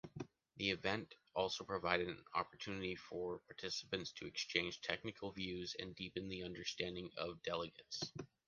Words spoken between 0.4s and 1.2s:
The event